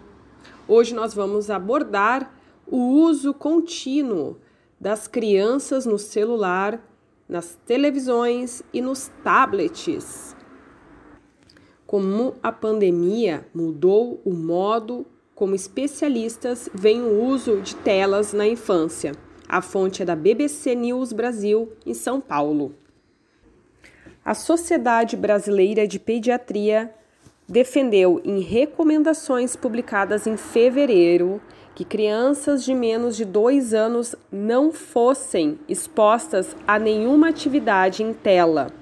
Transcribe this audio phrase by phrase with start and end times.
[0.66, 2.34] Hoje nós vamos abordar
[2.66, 4.36] o uso contínuo
[4.80, 6.84] das crianças no celular,
[7.28, 10.34] nas televisões e nos tablets
[11.86, 19.12] como a pandemia mudou o modo como especialistas veem o uso de telas na infância.
[19.48, 22.74] A fonte é da BBC News Brasil, em São Paulo.
[24.24, 26.94] A Sociedade Brasileira de Pediatria
[27.46, 31.42] defendeu em recomendações publicadas em fevereiro
[31.74, 38.72] que crianças de menos de dois anos não fossem expostas a nenhuma atividade em tela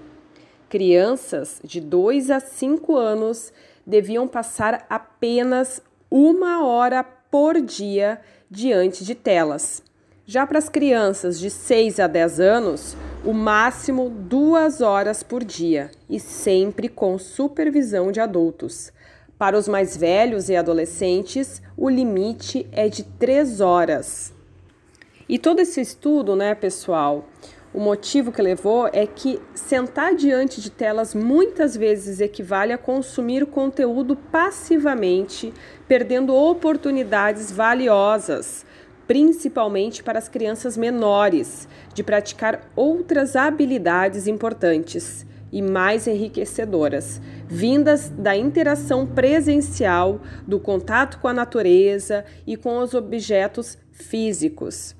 [0.72, 3.52] Crianças de 2 a 5 anos
[3.86, 8.18] deviam passar apenas uma hora por dia
[8.50, 9.82] diante de telas.
[10.24, 15.90] Já para as crianças de 6 a 10 anos, o máximo duas horas por dia
[16.08, 18.90] e sempre com supervisão de adultos.
[19.36, 24.32] Para os mais velhos e adolescentes, o limite é de três horas.
[25.28, 27.26] E todo esse estudo, né, pessoal,
[27.74, 33.46] o motivo que levou é que sentar diante de telas muitas vezes equivale a consumir
[33.46, 35.54] conteúdo passivamente,
[35.88, 38.66] perdendo oportunidades valiosas,
[39.06, 48.36] principalmente para as crianças menores, de praticar outras habilidades importantes e mais enriquecedoras, vindas da
[48.36, 54.94] interação presencial, do contato com a natureza e com os objetos físicos.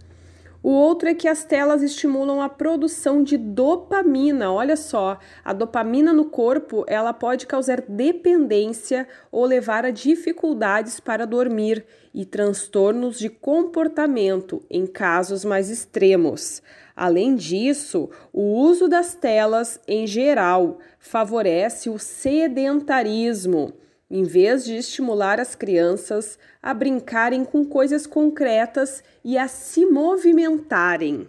[0.63, 4.53] O outro é que as telas estimulam a produção de dopamina.
[4.53, 11.27] Olha só, a dopamina no corpo, ela pode causar dependência ou levar a dificuldades para
[11.27, 11.85] dormir
[12.15, 16.63] e transtornos de comportamento em casos mais extremos.
[16.95, 23.73] Além disso, o uso das telas em geral favorece o sedentarismo
[24.13, 31.27] em vez de estimular as crianças a brincarem com coisas concretas e a se movimentarem.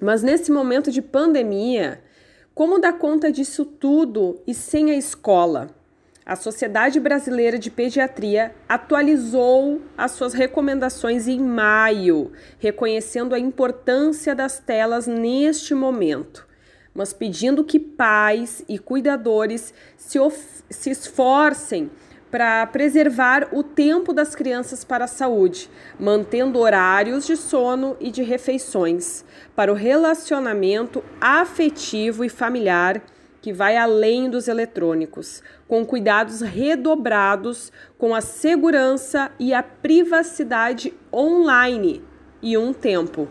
[0.00, 2.02] Mas nesse momento de pandemia,
[2.52, 5.70] como dar conta disso tudo e sem a escola?
[6.24, 14.58] A Sociedade Brasileira de Pediatria atualizou as suas recomendações em maio, reconhecendo a importância das
[14.58, 16.46] telas neste momento
[16.96, 20.18] mas pedindo que pais e cuidadores se,
[20.70, 21.90] se esforcem
[22.30, 28.22] para preservar o tempo das crianças para a saúde, mantendo horários de sono e de
[28.22, 29.24] refeições,
[29.54, 33.02] para o relacionamento afetivo e familiar
[33.40, 42.02] que vai além dos eletrônicos, com cuidados redobrados com a segurança e a privacidade online
[42.42, 43.28] e um tempo.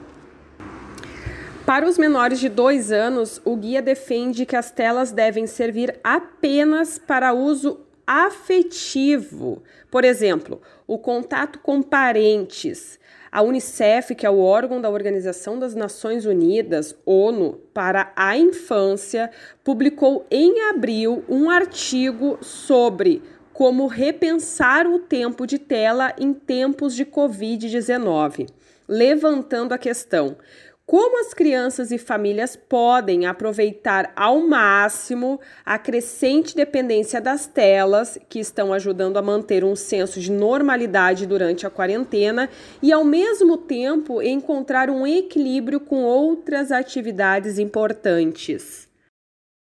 [1.65, 6.99] Para os menores de dois anos, o guia defende que as telas devem servir apenas
[6.99, 9.63] para uso afetivo.
[9.89, 12.99] Por exemplo, o contato com parentes.
[13.31, 19.31] A Unicef, que é o órgão da Organização das Nações Unidas, ONU, para a infância,
[19.63, 27.05] publicou em abril um artigo sobre como repensar o tempo de tela em tempos de
[27.05, 28.49] Covid-19,
[28.87, 30.37] levantando a questão:
[30.85, 38.39] como as crianças e famílias podem aproveitar ao máximo a crescente dependência das telas, que
[38.39, 42.49] estão ajudando a manter um senso de normalidade durante a quarentena,
[42.83, 48.84] e ao mesmo tempo encontrar um equilíbrio com outras atividades importantes.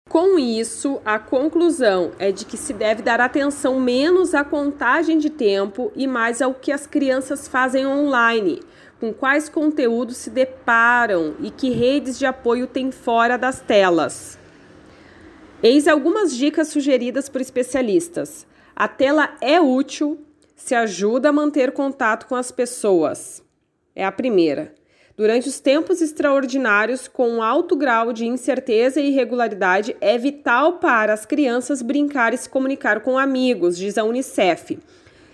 [0.09, 5.29] Com isso, a conclusão é de que se deve dar atenção menos à contagem de
[5.29, 8.59] tempo e mais ao que as crianças fazem online
[8.99, 14.37] com quais conteúdos se deparam e que redes de apoio têm fora das telas.
[15.63, 18.45] Eis algumas dicas sugeridas por especialistas.
[18.75, 20.19] A tela é útil
[20.55, 23.41] se ajuda a manter contato com as pessoas.
[23.95, 24.78] É a primeira.
[25.19, 31.11] Durante os tempos extraordinários, com um alto grau de incerteza e irregularidade, é vital para
[31.11, 34.79] as crianças brincar e se comunicar com amigos, diz a Unicef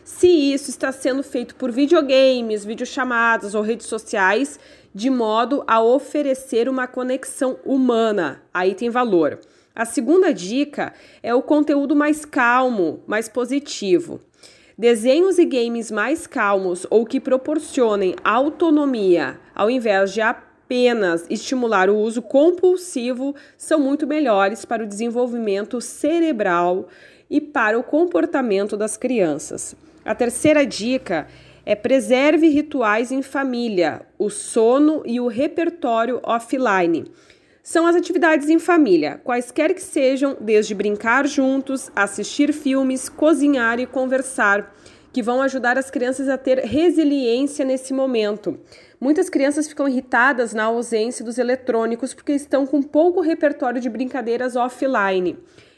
[0.04, 4.60] se isso está sendo feito por videogames, videochamadas ou redes sociais,
[4.94, 8.42] de modo a oferecer uma conexão humana.
[8.52, 9.40] Aí tem valor.
[9.76, 14.22] A segunda dica é o conteúdo mais calmo, mais positivo.
[14.78, 21.96] Desenhos e games mais calmos ou que proporcionem autonomia, ao invés de apenas estimular o
[21.98, 26.90] uso compulsivo, são muito melhores para o desenvolvimento cerebral
[27.30, 29.78] e para o comportamento das crianças.
[30.04, 31.26] A terceira dica
[31.66, 37.06] é preserve rituais em família, o sono e o repertório offline.
[37.66, 43.88] São as atividades em família, quaisquer que sejam, desde brincar juntos, assistir filmes, cozinhar e
[43.88, 44.72] conversar,
[45.12, 48.60] que vão ajudar as crianças a ter resiliência nesse momento.
[49.02, 54.56] Muitas crianças ficam irritadas na ausência dos eletrônicos porque estão com pouco repertório de brincadeiras
[54.56, 55.36] offline.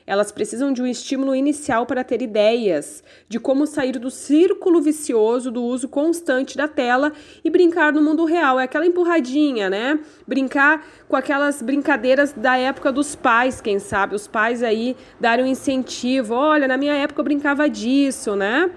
[0.08, 5.52] Elas precisam de um estímulo inicial para ter ideias de como sair do círculo vicioso
[5.52, 7.12] do uso constante da tela
[7.44, 8.58] e brincar no mundo real.
[8.58, 10.00] É aquela empurradinha, né?
[10.26, 14.16] Brincar com aquelas brincadeiras da época dos pais, quem sabe?
[14.16, 16.34] Os pais aí darem um incentivo.
[16.34, 18.72] Olha, na minha época eu brincava disso, né?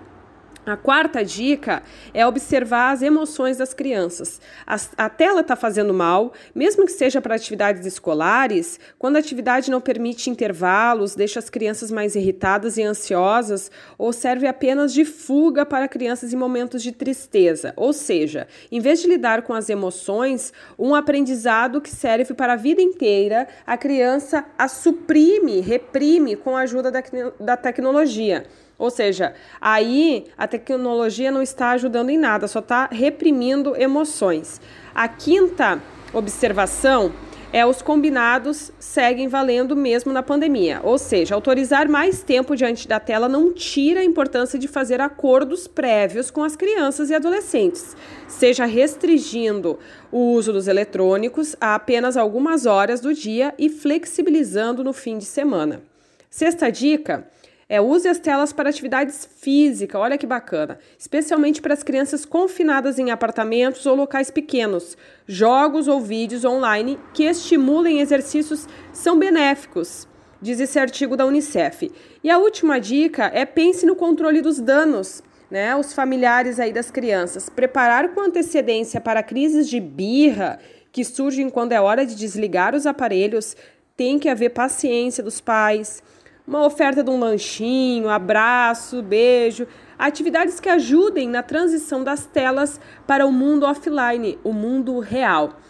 [0.67, 4.41] A quarta dica é observar as emoções das crianças.
[4.67, 9.71] A, a tela está fazendo mal, mesmo que seja para atividades escolares, quando a atividade
[9.71, 15.65] não permite intervalos, deixa as crianças mais irritadas e ansiosas, ou serve apenas de fuga
[15.65, 17.73] para crianças em momentos de tristeza.
[17.75, 22.57] Ou seja, em vez de lidar com as emoções, um aprendizado que serve para a
[22.57, 27.03] vida inteira, a criança a suprime, reprime com a ajuda da,
[27.41, 28.45] da tecnologia.
[28.81, 34.59] Ou seja, aí a tecnologia não está ajudando em nada, só está reprimindo emoções.
[34.94, 35.82] A quinta
[36.15, 37.12] observação
[37.53, 40.81] é os combinados seguem valendo mesmo na pandemia.
[40.82, 45.67] Ou seja, autorizar mais tempo diante da tela não tira a importância de fazer acordos
[45.67, 47.94] prévios com as crianças e adolescentes,
[48.26, 49.79] seja restringindo
[50.11, 55.26] o uso dos eletrônicos a apenas algumas horas do dia e flexibilizando no fim de
[55.26, 55.83] semana.
[56.31, 57.26] Sexta dica
[57.70, 62.99] é, use as telas para atividades físicas, olha que bacana, especialmente para as crianças confinadas
[62.99, 64.99] em apartamentos ou locais pequenos.
[65.25, 70.08] Jogos ou vídeos online que estimulem exercícios são benéficos,
[70.43, 71.93] diz esse artigo da Unicef.
[72.25, 75.23] E a última dica é pense no controle dos danos.
[75.49, 80.61] Né, os familiares aí das crianças, preparar com antecedência para crises de birra
[80.93, 83.56] que surgem quando é hora de desligar os aparelhos,
[83.96, 86.05] tem que haver paciência dos pais,
[86.50, 93.25] uma oferta de um lanchinho, abraço, beijo, atividades que ajudem na transição das telas para
[93.25, 95.61] o mundo offline, o mundo real.